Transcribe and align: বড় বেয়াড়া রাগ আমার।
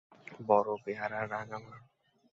বড় 0.47 0.69
বেয়াড়া 0.83 1.21
রাগ 1.31 1.49
আমার। 1.51 1.79